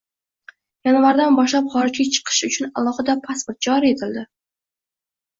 [0.87, 4.23] Yanvardan boshlab xorijga chiqish uchun alohida pasport joriy etildi.